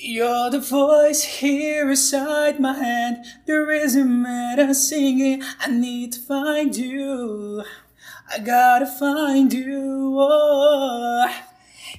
[0.00, 1.84] You're the voice here
[2.60, 3.16] my.
[3.46, 3.52] The
[4.22, 7.64] that I'm singing, I need to find you.
[8.32, 10.14] I gotta find you.
[10.16, 11.26] Oh.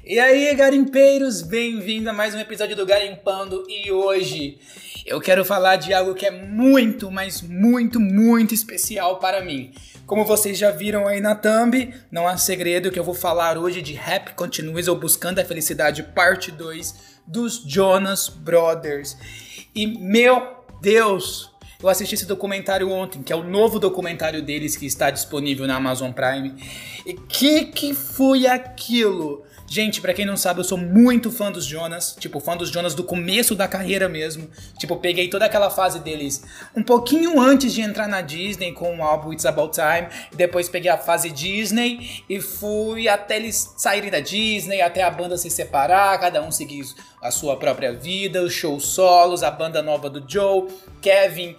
[0.05, 3.65] E aí, garimpeiros, bem-vindo a mais um episódio do Garimpando.
[3.67, 4.59] E hoje
[5.05, 9.73] eu quero falar de algo que é muito, mas muito, muito especial para mim.
[10.05, 13.81] Como vocês já viram aí na thumb, não há segredo que eu vou falar hoje
[13.81, 19.15] de Rap Continues ou Buscando a Felicidade, parte 2 dos Jonas Brothers.
[19.73, 21.51] E meu Deus,
[21.81, 25.75] eu assisti esse documentário ontem, que é o novo documentário deles que está disponível na
[25.75, 26.55] Amazon Prime.
[27.05, 29.43] E que que foi aquilo?
[29.69, 32.95] Gente, para quem não sabe, eu sou muito fã dos Jonas, tipo, fã dos Jonas
[32.95, 34.49] do começo da carreira mesmo.
[34.79, 36.43] Tipo, peguei toda aquela fase deles
[36.75, 40.89] um pouquinho antes de entrar na Disney com o álbum It's About Time, depois peguei
[40.89, 46.19] a fase Disney e fui até eles saírem da Disney, até a banda se separar,
[46.19, 46.85] cada um seguir
[47.21, 50.67] a sua própria vida, os shows solos, a banda nova do Joe,
[50.99, 51.55] Kevin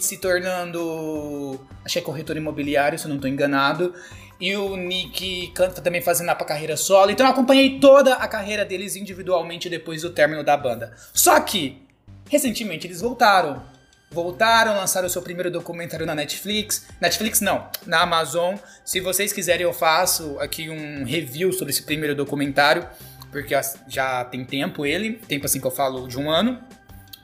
[0.00, 3.94] se tornando, achei corretor imobiliário, se eu não estou enganado
[4.40, 7.10] e o Nick canta também fazendo a carreira solo.
[7.10, 10.94] Então eu acompanhei toda a carreira deles individualmente depois do término da banda.
[11.12, 11.82] Só que,
[12.28, 13.62] recentemente eles voltaram.
[14.10, 16.86] Voltaram, lançaram o seu primeiro documentário na Netflix.
[17.00, 18.56] Netflix não, na Amazon.
[18.84, 22.86] Se vocês quiserem, eu faço aqui um review sobre esse primeiro documentário,
[23.32, 23.54] porque
[23.88, 26.60] já tem tempo ele, tempo assim que eu falo de um ano.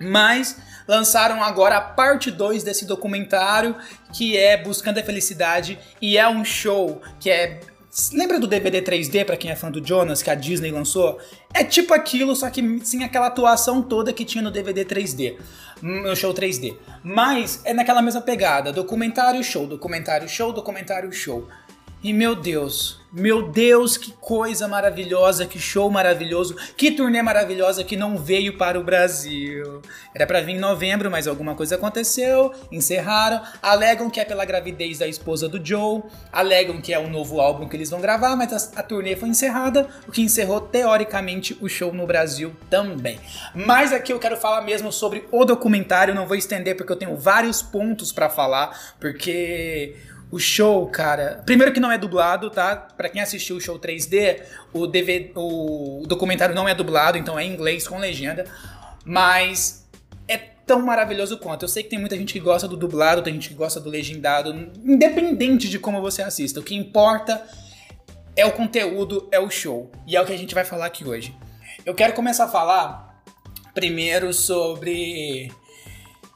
[0.01, 3.77] Mas lançaram agora a parte 2 desse documentário,
[4.13, 7.61] que é Buscando a Felicidade, e é um show que é
[8.11, 11.19] Lembra do DVD 3D, para quem é fã do Jonas, que a Disney lançou?
[11.53, 15.37] É tipo aquilo, só que sem aquela atuação toda que tinha no DVD 3D,
[15.83, 16.75] no show 3D.
[17.05, 21.47] Mas é naquela mesma pegada, documentário show, documentário show, documentário show.
[22.03, 27.95] E meu Deus, meu Deus, que coisa maravilhosa, que show maravilhoso, que turnê maravilhosa que
[27.95, 29.83] não veio para o Brasil.
[30.15, 33.43] Era para vir em novembro, mas alguma coisa aconteceu, encerraram.
[33.63, 36.03] Alegam que é pela gravidez da esposa do Joe,
[36.33, 39.29] alegam que é um novo álbum que eles vão gravar, mas a, a turnê foi
[39.29, 43.21] encerrada, o que encerrou teoricamente o show no Brasil também.
[43.55, 47.15] Mas aqui eu quero falar mesmo sobre o documentário, não vou estender porque eu tenho
[47.15, 49.97] vários pontos para falar, porque
[50.33, 51.43] o show, cara.
[51.45, 52.75] Primeiro que não é dublado, tá?
[52.75, 54.41] Para quem assistiu o show 3D,
[54.73, 58.47] o, DVD, o documentário não é dublado, então é em inglês com legenda.
[59.05, 59.87] Mas
[60.27, 61.65] é tão maravilhoso quanto.
[61.65, 63.91] Eu sei que tem muita gente que gosta do dublado, tem gente que gosta do
[63.91, 66.61] legendado, independente de como você assista.
[66.61, 67.47] O que importa
[68.35, 69.93] é o conteúdo, é o show.
[70.07, 71.37] E é o que a gente vai falar aqui hoje.
[71.85, 73.23] Eu quero começar a falar
[73.75, 75.53] primeiro sobre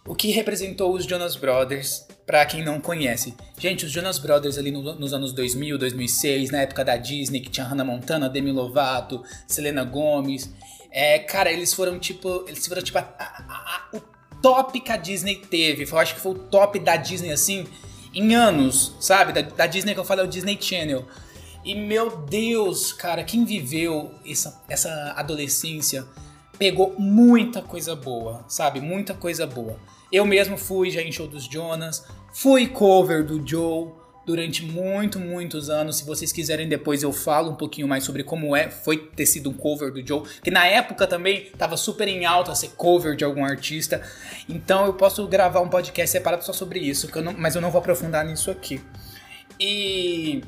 [0.07, 3.35] o que representou os Jonas Brothers para quem não conhece.
[3.57, 7.49] Gente, os Jonas Brothers ali no, nos anos 2000, 2006, na época da Disney, que
[7.49, 10.51] tinha Hannah Montana, Demi Lovato, Selena Gomez.
[10.91, 12.45] É, cara, eles foram tipo.
[12.49, 13.25] Eles foram tipo a, a,
[13.93, 14.01] a, o
[14.43, 15.87] top que a Disney teve.
[15.89, 17.65] Eu acho que foi o top da Disney, assim,
[18.13, 19.33] em anos, sabe?
[19.33, 21.07] Da, da Disney que eu falo é o Disney Channel.
[21.65, 26.07] E meu Deus, cara, quem viveu essa, essa adolescência
[26.59, 28.81] pegou muita coisa boa, sabe?
[28.81, 29.79] Muita coisa boa.
[30.11, 33.89] Eu mesmo fui já em show dos Jonas, fui cover do Joe
[34.27, 35.99] durante muito, muitos anos.
[35.99, 39.51] Se vocês quiserem depois eu falo um pouquinho mais sobre como é, foi ter sido
[39.51, 43.25] um cover do Joe, que na época também tava super em alta ser cover de
[43.25, 44.03] algum artista.
[44.49, 47.71] Então eu posso gravar um podcast separado só sobre isso, eu não, mas eu não
[47.71, 48.81] vou aprofundar nisso aqui.
[49.59, 50.43] E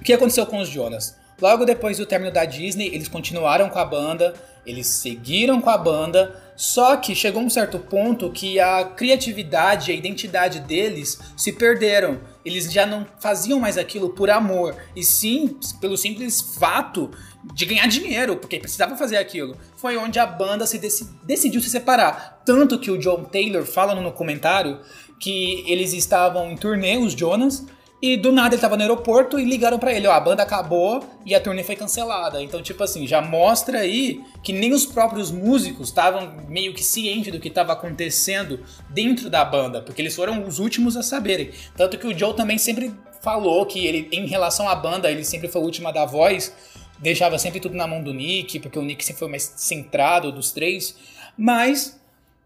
[0.00, 1.18] o que aconteceu com os Jonas?
[1.40, 4.34] Logo depois do término da Disney, eles continuaram com a banda,
[4.68, 9.94] eles seguiram com a banda, só que chegou um certo ponto que a criatividade, a
[9.94, 12.20] identidade deles se perderam.
[12.44, 17.10] Eles já não faziam mais aquilo por amor, e sim pelo simples fato
[17.54, 19.56] de ganhar dinheiro, porque precisava fazer aquilo.
[19.76, 20.78] Foi onde a banda se
[21.24, 22.42] decidiu se separar.
[22.44, 24.80] Tanto que o John Taylor fala no comentário
[25.18, 27.64] que eles estavam em turnê, os Jonas,
[28.00, 31.04] e do nada ele tava no aeroporto e ligaram para ele, ó, a banda acabou
[31.26, 32.40] e a turnê foi cancelada.
[32.40, 37.32] Então, tipo assim, já mostra aí que nem os próprios músicos estavam meio que cientes
[37.32, 41.50] do que estava acontecendo dentro da banda, porque eles foram os últimos a saberem.
[41.76, 45.48] Tanto que o Joe também sempre falou que ele, em relação à banda, ele sempre
[45.48, 46.54] foi o último a dar voz,
[47.00, 50.52] deixava sempre tudo na mão do Nick, porque o Nick sempre foi mais centrado dos
[50.52, 50.96] três.
[51.36, 51.98] Mas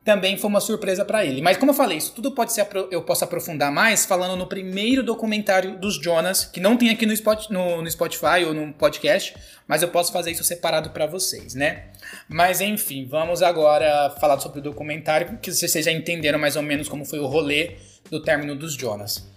[0.04, 1.40] também foi uma surpresa para ele.
[1.40, 5.02] Mas como eu falei, isso tudo pode ser eu posso aprofundar mais falando no primeiro
[5.02, 9.34] documentário dos Jonas, que não tem aqui no, Spot, no, no Spotify ou no podcast,
[9.66, 11.84] mas eu posso fazer isso separado para vocês, né?
[12.28, 16.88] Mas enfim, vamos agora falar sobre o documentário, que vocês já entenderam mais ou menos
[16.88, 17.76] como foi o rolê
[18.10, 19.30] do término dos Jonas.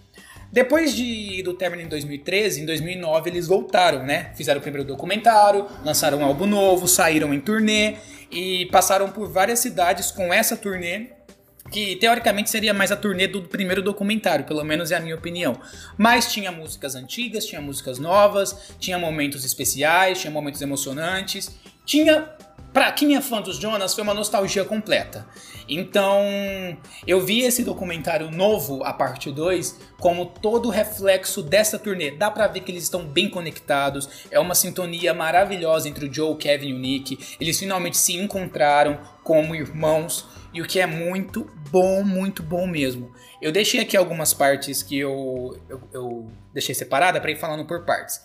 [0.52, 4.32] Depois de, do término em 2013, em 2009 eles voltaram, né?
[4.34, 7.96] Fizeram o primeiro documentário, lançaram um álbum novo, saíram em turnê
[8.30, 11.16] e passaram por várias cidades com essa turnê
[11.70, 15.60] que teoricamente seria mais a turnê do primeiro documentário, pelo menos é a minha opinião.
[15.98, 21.50] Mas tinha músicas antigas, tinha músicas novas, tinha momentos especiais, tinha momentos emocionantes,
[21.84, 22.35] tinha
[22.76, 25.26] Pra quem é fã dos Jonas, foi uma nostalgia completa.
[25.66, 26.22] Então,
[27.06, 32.10] eu vi esse documentário novo, a parte 2, como todo reflexo dessa turnê.
[32.10, 36.36] Dá pra ver que eles estão bem conectados, é uma sintonia maravilhosa entre o Joe,
[36.36, 37.36] Kevin e o Nick.
[37.40, 43.10] Eles finalmente se encontraram como irmãos, e o que é muito bom, muito bom mesmo.
[43.40, 47.86] Eu deixei aqui algumas partes que eu, eu, eu deixei separada para ir falando por
[47.86, 48.20] partes.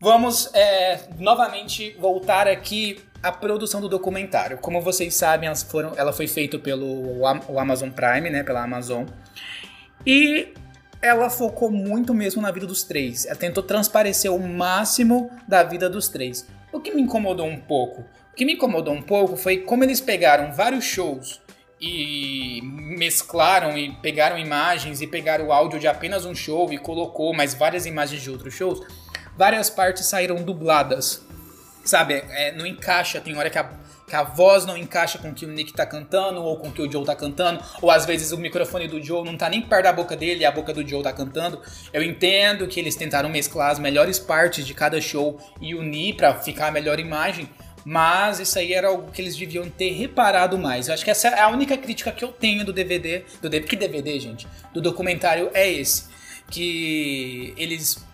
[0.00, 4.58] Vamos é, novamente voltar aqui a produção do documentário.
[4.58, 7.26] Como vocês sabem, elas foram, ela foi feita pelo
[7.58, 9.06] Amazon Prime, né, pela Amazon.
[10.06, 10.54] E
[11.02, 13.26] ela focou muito mesmo na vida dos três.
[13.26, 16.46] Ela tentou transparecer o máximo da vida dos três.
[16.72, 18.02] O que me incomodou um pouco,
[18.32, 21.40] o que me incomodou um pouco foi como eles pegaram vários shows
[21.80, 27.34] e mesclaram e pegaram imagens e pegaram o áudio de apenas um show e colocou
[27.34, 28.80] mais várias imagens de outros shows.
[29.36, 31.22] Várias partes saíram dubladas
[31.84, 33.70] sabe, é, não encaixa, tem hora que a,
[34.06, 36.72] que a voz não encaixa com o que o Nick tá cantando, ou com o
[36.72, 39.62] que o Joe tá cantando, ou às vezes o microfone do Joe não tá nem
[39.62, 41.60] perto da boca dele e a boca do Joe tá cantando.
[41.92, 46.34] Eu entendo que eles tentaram mesclar as melhores partes de cada show e unir para
[46.34, 47.48] ficar a melhor imagem,
[47.84, 50.88] mas isso aí era algo que eles deviam ter reparado mais.
[50.88, 53.76] Eu acho que essa é a única crítica que eu tenho do DVD, do que
[53.76, 56.08] DVD, gente, do documentário é esse,
[56.50, 58.04] que eles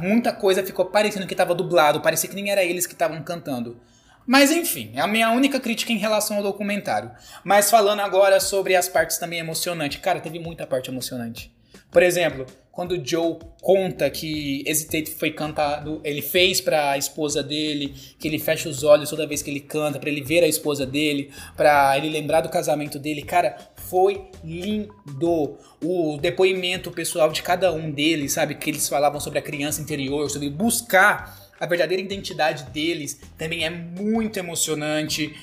[0.00, 3.80] muita coisa ficou parecendo que estava dublado, parecia que nem era eles que estavam cantando.
[4.26, 7.10] Mas enfim, é a minha única crítica em relação ao documentário.
[7.42, 10.00] Mas falando agora sobre as partes também emocionantes.
[10.00, 11.52] Cara, teve muita parte emocionante.
[11.90, 17.42] Por exemplo, quando o Joe conta que Hesitate foi cantado, ele fez para a esposa
[17.42, 20.46] dele, que ele fecha os olhos toda vez que ele canta, para ele ver a
[20.46, 25.58] esposa dele, para ele lembrar do casamento dele, cara, foi lindo.
[25.82, 30.30] O depoimento pessoal de cada um deles, sabe, que eles falavam sobre a criança interior,
[30.30, 35.34] sobre buscar a verdadeira identidade deles, também é muito emocionante.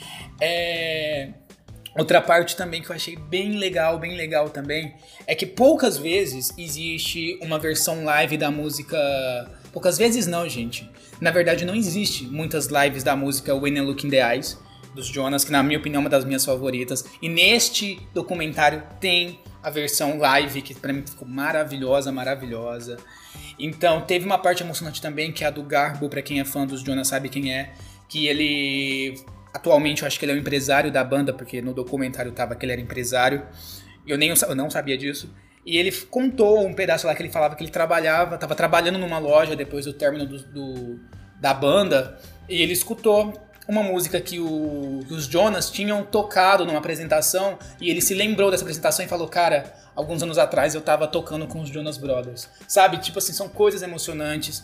[0.41, 1.29] É
[1.97, 4.93] Outra parte também que eu achei bem legal, bem legal também,
[5.25, 8.97] é que poucas vezes existe uma versão live da música.
[9.73, 10.87] Poucas vezes não, gente.
[11.19, 14.59] Na verdade, não existe muitas lives da música When I Look in the Eyes,
[14.93, 17.03] dos Jonas, que na minha opinião é uma das minhas favoritas.
[17.19, 22.97] E neste documentário tem a versão live, que pra mim ficou maravilhosa, maravilhosa.
[23.57, 26.65] Então, teve uma parte emocionante também, que é a do Garbo, pra quem é fã
[26.65, 27.73] dos Jonas sabe quem é,
[28.07, 29.19] que ele
[29.57, 32.63] Atualmente eu acho que ele é o empresário da banda, porque no documentário tava que
[32.63, 33.43] ele era empresário.
[34.05, 35.33] Eu nem eu não sabia disso.
[35.65, 39.17] E ele contou um pedaço lá que ele falava que ele trabalhava, tava trabalhando numa
[39.17, 40.99] loja depois do término do, do
[41.41, 43.33] da banda, e ele escutou
[43.67, 48.51] uma música que, o, que, os Jonas tinham tocado numa apresentação, e ele se lembrou
[48.51, 52.47] dessa apresentação e falou, cara, alguns anos atrás eu tava tocando com os Jonas Brothers.
[52.67, 52.99] Sabe?
[52.99, 54.63] Tipo assim, são coisas emocionantes.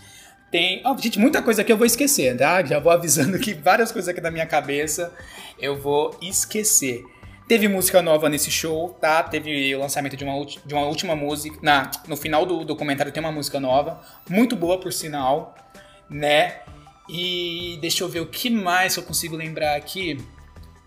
[0.53, 0.83] Tem.
[0.85, 2.63] Oh, gente, muita coisa que eu vou esquecer, tá?
[2.63, 5.11] Já vou avisando que várias coisas aqui da minha cabeça
[5.57, 7.03] eu vou esquecer.
[7.47, 9.23] Teve música nova nesse show, tá?
[9.23, 11.57] Teve o lançamento de uma, de uma última música.
[11.59, 13.99] Na, no final do documentário tem uma música nova.
[14.29, 15.55] Muito boa, por sinal,
[16.07, 16.59] né?
[17.09, 20.23] E deixa eu ver o que mais eu consigo lembrar aqui.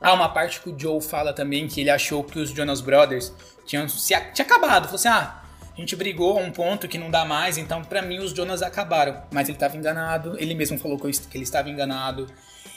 [0.01, 3.33] Ah, uma parte que o Joe fala também que ele achou que os Jonas Brothers
[3.67, 4.85] tinham se, tinha acabado.
[4.85, 5.43] Falou assim: ah,
[5.77, 8.63] a gente brigou a um ponto que não dá mais, então para mim os Jonas
[8.63, 9.23] acabaram.
[9.31, 12.27] Mas ele estava enganado, ele mesmo falou que ele estava enganado.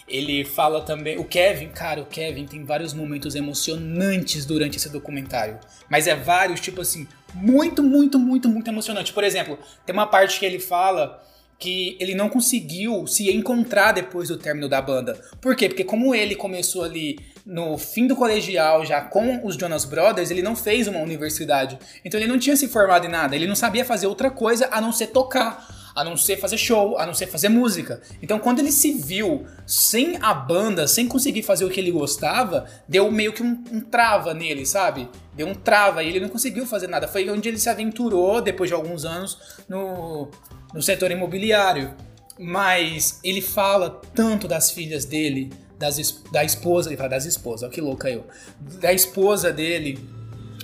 [0.06, 1.18] Ele fala também.
[1.18, 5.60] O Kevin, cara, o Kevin tem vários momentos emocionantes durante esse documentário.
[5.88, 9.14] Mas é vários, tipo assim, muito, muito, muito, muito emocionante.
[9.14, 11.24] Por exemplo, tem uma parte que ele fala
[11.60, 15.14] que ele não conseguiu se encontrar depois do término da banda.
[15.42, 15.68] Por quê?
[15.68, 20.42] Porque como ele começou ali no fim do colegial, já com os Jonas Brothers, ele
[20.42, 21.78] não fez uma universidade.
[22.04, 24.80] Então ele não tinha se formado em nada, ele não sabia fazer outra coisa a
[24.80, 28.02] não ser tocar, a não ser fazer show, a não ser fazer música.
[28.22, 32.66] Então quando ele se viu sem a banda, sem conseguir fazer o que ele gostava,
[32.88, 35.10] deu meio que um, um trava nele, sabe?
[35.36, 37.08] Deu um trava e ele não conseguiu fazer nada.
[37.08, 40.30] Foi onde ele se aventurou, depois de alguns anos, no,
[40.74, 41.94] no setor imobiliário.
[42.38, 48.10] Mas ele fala tanto das filhas dele, das, da esposa, das esposas, olha que louca
[48.10, 48.26] eu.
[48.60, 49.98] Da esposa dele,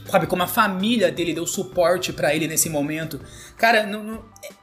[0.06, 3.20] sabe, como a família dele deu suporte para ele nesse momento.
[3.58, 3.90] Cara,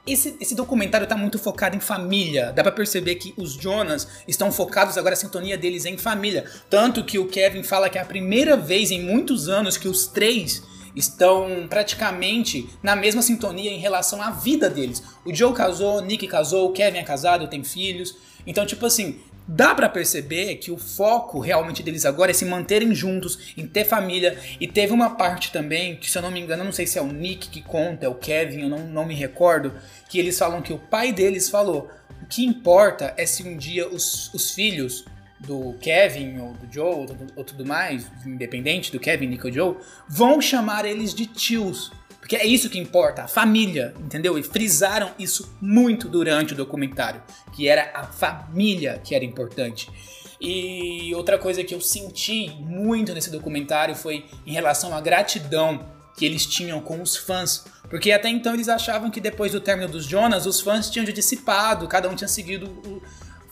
[0.05, 2.53] esse, esse documentário tá muito focado em família.
[2.53, 6.45] Dá para perceber que os Jonas estão focados agora, a sintonia deles é em família.
[6.69, 10.05] Tanto que o Kevin fala que é a primeira vez em muitos anos que os
[10.05, 10.61] três
[10.95, 15.01] estão praticamente na mesma sintonia em relação à vida deles.
[15.25, 18.15] O Joe casou, o Nick casou, o Kevin é casado, tem filhos.
[18.45, 22.93] Então, tipo assim, dá para perceber que o foco realmente deles agora é se manterem
[22.95, 24.37] juntos, em ter família.
[24.59, 27.01] E teve uma parte também, que se eu não me engano, não sei se é
[27.01, 29.73] o Nick que conta, é o Kevin, eu não, não me recordo,
[30.09, 31.89] que eles falam que o pai deles falou:
[32.21, 35.05] o que importa é se um dia os, os filhos
[35.39, 39.75] do Kevin ou do Joe ou, ou tudo mais, independente do Kevin, Nick ou Joe,
[40.07, 41.91] vão chamar eles de tios.
[42.23, 44.39] Porque é isso que importa, a família, entendeu?
[44.39, 49.91] E frisaram isso muito durante o documentário, que era a família que era importante.
[50.39, 56.25] E outra coisa que eu senti muito nesse documentário foi em relação à gratidão que
[56.25, 57.65] eles tinham com os fãs.
[57.89, 61.89] Porque até então eles achavam que depois do término dos Jonas, os fãs tinham dissipado,
[61.89, 63.01] cada um tinha seguido o,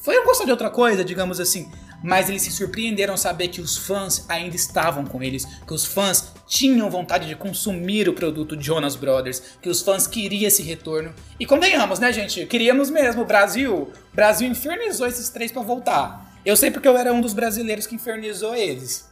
[0.01, 1.69] foi um gostar de outra coisa, digamos assim.
[2.03, 6.33] Mas eles se surpreenderam saber que os fãs ainda estavam com eles, que os fãs
[6.51, 11.13] tinham vontade de consumir o produto Jonas Brothers, que os fãs queriam esse retorno.
[11.39, 12.45] E convenhamos, né, gente?
[12.45, 13.21] Queríamos mesmo.
[13.21, 16.37] O Brasil, Brasil infernizou esses três para voltar.
[16.45, 19.09] Eu sei porque eu era um dos brasileiros que infernizou eles.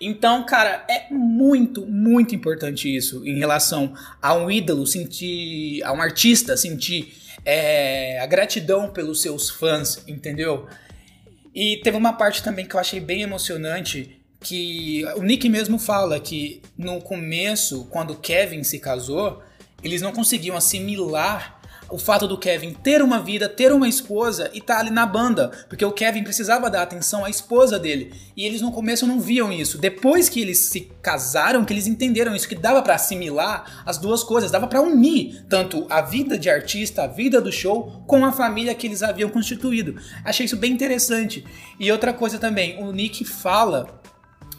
[0.00, 6.00] Então, cara, é muito, muito importante isso em relação a um ídolo sentir, a um
[6.00, 7.12] artista sentir
[7.44, 10.66] é, a gratidão pelos seus fãs, entendeu?
[11.54, 16.18] E teve uma parte também que eu achei bem emocionante, que o Nick mesmo fala
[16.20, 19.42] que no começo, quando Kevin se casou,
[19.82, 24.58] eles não conseguiam assimilar o fato do Kevin ter uma vida, ter uma esposa e
[24.58, 28.14] estar tá ali na banda, porque o Kevin precisava dar atenção à esposa dele.
[28.34, 29.76] E eles no começo não viam isso.
[29.76, 34.24] Depois que eles se casaram, que eles entenderam isso, que dava para assimilar as duas
[34.24, 38.32] coisas, dava para unir tanto a vida de artista, a vida do show, com a
[38.32, 39.96] família que eles haviam constituído.
[40.24, 41.44] Achei isso bem interessante.
[41.78, 44.01] E outra coisa também, o Nick fala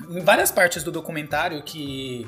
[0.09, 2.27] em várias partes do documentário que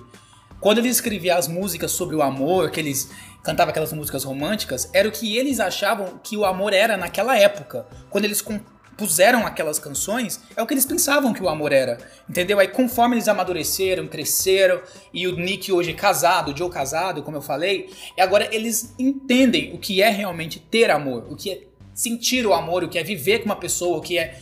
[0.60, 3.10] quando ele escrevia as músicas sobre o amor, que eles
[3.44, 7.86] cantava aquelas músicas românticas, era o que eles achavam que o amor era naquela época.
[8.10, 11.98] Quando eles compuseram aquelas canções, é o que eles pensavam que o amor era.
[12.28, 12.60] Entendeu?
[12.60, 14.82] Aí conforme eles amadureceram, cresceram,
[15.14, 19.78] e o Nick hoje casado, o Joe casado, como eu falei, agora eles entendem o
[19.78, 21.62] que é realmente ter amor, o que é
[21.94, 24.38] sentir o amor, o que é viver com uma pessoa, o que é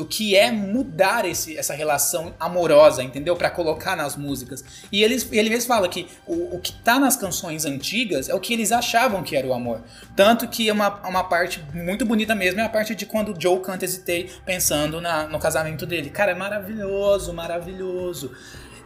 [0.00, 3.36] o que é mudar esse, essa relação amorosa, entendeu?
[3.36, 4.64] Para colocar nas músicas.
[4.90, 8.40] E eles, ele mesmo fala que o, o que tá nas canções antigas é o
[8.40, 9.82] que eles achavam que era o amor.
[10.16, 13.60] Tanto que uma, uma parte muito bonita mesmo é a parte de quando o Joe
[13.60, 16.10] canta Hesitei pensando na, no casamento dele.
[16.10, 18.32] Cara, é maravilhoso, maravilhoso.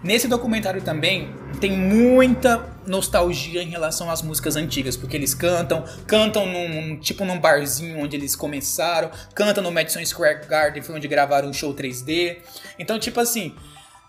[0.03, 6.47] Nesse documentário também tem muita nostalgia em relação às músicas antigas, porque eles cantam, cantam
[6.47, 11.51] num tipo num barzinho onde eles começaram, cantam no Madison Square Garden, foi onde gravaram
[11.51, 12.39] o show 3D.
[12.79, 13.55] Então, tipo assim,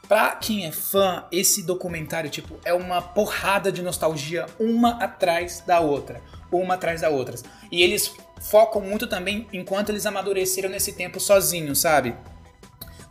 [0.07, 5.81] Pra quem é fã, esse documentário, tipo, é uma porrada de nostalgia, uma atrás da
[5.81, 6.21] outra.
[6.49, 7.35] Uma atrás da outra.
[7.69, 12.15] E eles focam muito também enquanto eles amadureceram nesse tempo sozinhos, sabe?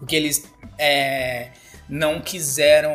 [0.01, 0.51] O que eles.
[0.79, 1.51] É,
[1.89, 2.95] não quiseram.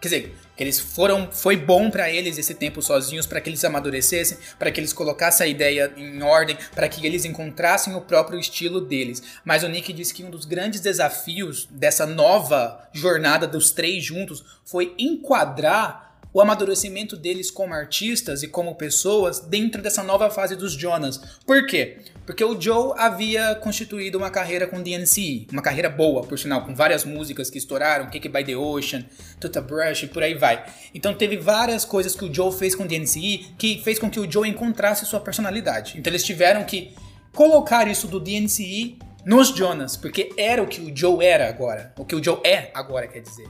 [0.00, 1.30] Quer dizer, que eles foram.
[1.30, 5.46] Foi bom para eles esse tempo sozinhos, para que eles amadurecessem, para que eles colocassem
[5.46, 9.22] a ideia em ordem, para que eles encontrassem o próprio estilo deles.
[9.44, 14.44] Mas o Nick disse que um dos grandes desafios dessa nova jornada dos três juntos
[14.64, 16.05] foi enquadrar
[16.36, 21.16] o amadurecimento deles como artistas e como pessoas dentro dessa nova fase dos Jonas.
[21.46, 22.00] Por quê?
[22.26, 26.74] Porque o Joe havia constituído uma carreira com DNC, uma carreira boa, por sinal, com
[26.74, 29.06] várias músicas que estouraram, Cake by the Ocean,
[29.40, 30.62] Tuta Brush e por aí vai.
[30.94, 34.30] Então teve várias coisas que o Joe fez com DNC que fez com que o
[34.30, 35.94] Joe encontrasse sua personalidade.
[35.96, 36.94] Então eles tiveram que
[37.32, 42.04] colocar isso do DNC nos Jonas, porque era o que o Joe era agora, o
[42.04, 43.48] que o Joe é agora, quer dizer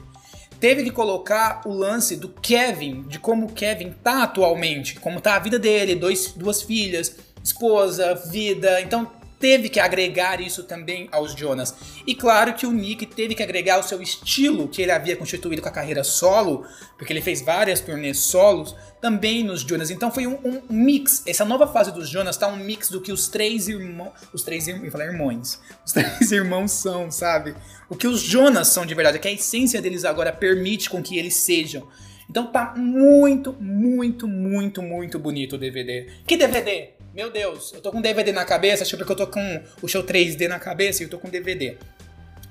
[0.59, 5.35] teve que colocar o lance do Kevin, de como o Kevin tá atualmente, como tá
[5.35, 8.81] a vida dele, dois, duas filhas, esposa, vida.
[8.81, 9.09] Então
[9.39, 11.75] teve que agregar isso também aos Jonas.
[12.05, 15.61] E claro que o Nick teve que agregar o seu estilo que ele havia constituído
[15.61, 16.65] com a carreira solo,
[16.97, 19.91] porque ele fez várias turnês solos, também nos Jonas.
[19.91, 21.23] Então foi um, um mix.
[21.25, 24.11] Essa nova fase dos Jonas tá um mix do que os três irmãos.
[24.33, 24.91] Os três irmãos.
[24.91, 25.59] falar irmãos.
[25.85, 27.55] Os três irmãos são, sabe?
[27.89, 31.17] O que os Jonas são de verdade, que a essência deles agora permite com que
[31.17, 31.87] eles sejam.
[32.29, 36.07] Então tá muito, muito, muito, muito bonito o DVD.
[36.25, 36.96] Que DVD?
[37.17, 40.03] Meu Deus, eu tô com DVD na cabeça, acho que eu tô com o show
[40.03, 41.75] 3D na cabeça e eu tô com DVD.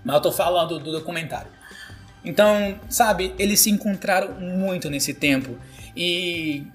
[0.05, 1.53] Mas eu tô falando do documentário.
[2.25, 5.57] Então, sabe, eles se encontraram muito nesse tempo.
[5.97, 6.67] E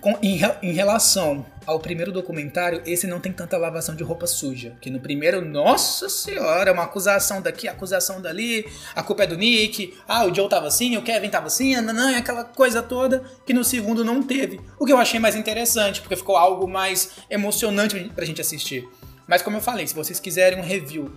[0.00, 4.76] com, em, em, relação ao primeiro documentário, esse não tem tanta lavação de roupa suja.
[4.80, 9.94] Que no primeiro, nossa senhora, uma acusação daqui, acusação dali, a culpa é do Nick,
[10.06, 13.64] ah, o Joe tava assim, o Kevin tava assim, nanã, aquela coisa toda, que no
[13.64, 14.60] segundo não teve.
[14.78, 18.88] O que eu achei mais interessante, porque ficou algo mais emocionante pra gente assistir.
[19.26, 21.12] Mas como eu falei, se vocês quiserem um review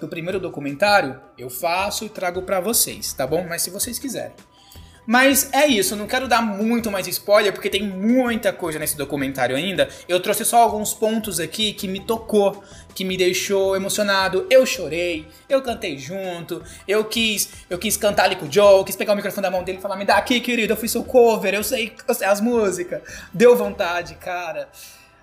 [0.00, 3.46] do primeiro documentário, eu faço e trago para vocês, tá bom?
[3.48, 4.32] Mas se vocês quiserem.
[5.10, 9.56] Mas é isso, não quero dar muito mais spoiler, porque tem muita coisa nesse documentário
[9.56, 9.88] ainda.
[10.06, 12.62] Eu trouxe só alguns pontos aqui que me tocou,
[12.94, 14.46] que me deixou emocionado.
[14.50, 18.96] Eu chorei, eu cantei junto, eu quis, eu quis cantar ali com o Joe, quis
[18.96, 21.02] pegar o microfone da mão dele e falar: "Me dá aqui, querido, eu fui seu
[21.02, 23.00] cover, eu sei, eu sei as músicas".
[23.32, 24.68] Deu vontade, cara.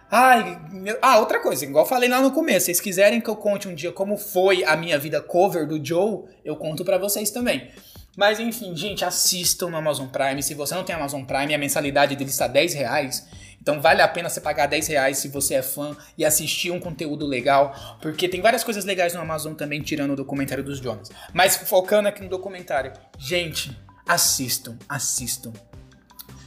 [0.10, 0.98] Ai, meu...
[1.00, 3.92] ah, outra coisa, igual falei lá no começo, vocês quiserem que eu conte um dia
[3.92, 7.70] como foi a minha vida cover do Joe, eu conto para vocês também.
[8.16, 10.42] Mas enfim, gente, assistam no Amazon Prime.
[10.42, 13.28] Se você não tem Amazon Prime, a mensalidade dele está 10 reais.
[13.62, 16.80] Então vale a pena você pagar 10 reais se você é fã e assistir um
[16.80, 17.98] conteúdo legal.
[18.02, 21.10] Porque tem várias coisas legais no Amazon também, tirando o documentário dos Jonas.
[21.34, 22.94] Mas focando aqui no documentário.
[23.18, 23.76] Gente,
[24.08, 25.52] assistam, assistam.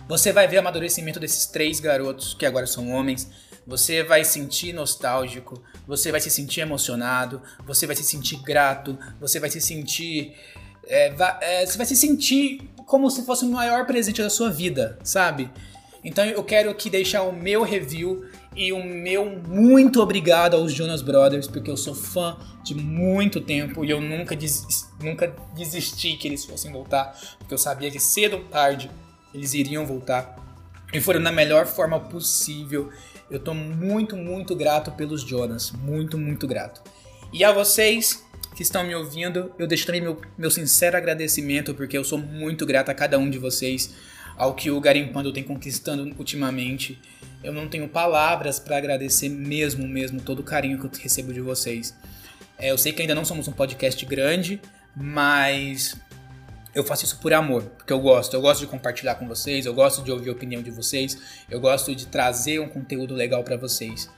[0.08, 3.28] Você vai ver o amadurecimento desses três garotos que agora são homens.
[3.66, 9.38] Você vai sentir nostálgico, você vai se sentir emocionado, você vai se sentir grato, você
[9.38, 10.34] vai se sentir
[10.88, 14.50] é, vai, é, você vai se sentir como se fosse o maior presente da sua
[14.50, 15.50] vida, sabe?
[16.02, 18.24] Então eu quero aqui deixar o meu review
[18.56, 23.84] e o meu muito obrigado aos Jonas Brothers, porque eu sou fã de muito tempo
[23.84, 28.36] e eu nunca, des nunca desisti que eles fossem voltar, porque eu sabia que cedo
[28.36, 28.90] ou tarde
[29.34, 30.36] eles iriam voltar.
[30.92, 32.90] E foram na melhor forma possível.
[33.30, 35.70] Eu tô muito, muito grato pelos Jonas.
[35.70, 36.82] Muito, muito grato.
[37.30, 38.24] E a vocês,
[38.58, 39.52] que estão me ouvindo.
[39.56, 43.38] Eu deixo meu, meu sincero agradecimento, porque eu sou muito grato a cada um de
[43.38, 43.94] vocês,
[44.36, 47.00] ao que o Garimpando tem conquistando ultimamente.
[47.40, 51.40] Eu não tenho palavras para agradecer mesmo, mesmo, todo o carinho que eu recebo de
[51.40, 51.96] vocês.
[52.58, 54.60] É, eu sei que ainda não somos um podcast grande,
[54.92, 55.96] mas
[56.74, 58.34] eu faço isso por amor, porque eu gosto.
[58.34, 61.16] Eu gosto de compartilhar com vocês, eu gosto de ouvir a opinião de vocês,
[61.48, 64.10] eu gosto de trazer um conteúdo legal para vocês.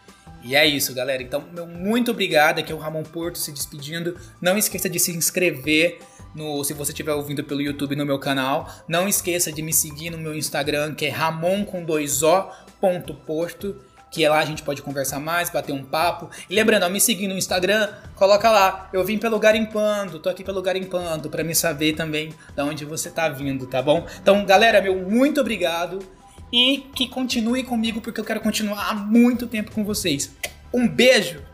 [0.43, 1.23] E é isso, galera.
[1.23, 2.59] Então, meu muito obrigado.
[2.59, 4.17] Aqui é o Ramon Porto se despedindo.
[4.41, 6.01] Não esqueça de se inscrever
[6.35, 8.69] no, se você estiver ouvindo pelo YouTube no meu canal.
[8.89, 12.49] Não esqueça de me seguir no meu Instagram, que é ramon com dois o,
[12.81, 13.77] ponto porto,
[14.11, 16.29] que é lá a gente pode conversar mais, bater um papo.
[16.49, 20.63] E lembrando, me seguir no Instagram, coloca lá, eu vim pelo Garimpando, tô aqui pelo
[20.63, 24.07] Garimpando, para me saber também de onde você tá vindo, tá bom?
[24.21, 26.01] Então, galera, meu muito obrigado
[26.53, 30.35] e que continue comigo porque eu quero continuar há muito tempo com vocês.
[30.73, 31.50] Um beijo!